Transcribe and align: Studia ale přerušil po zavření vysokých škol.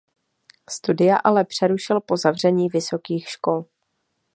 Studia 0.69 1.15
ale 1.17 1.45
přerušil 1.45 2.01
po 2.01 2.17
zavření 2.17 2.67
vysokých 2.69 3.29
škol. 3.29 3.65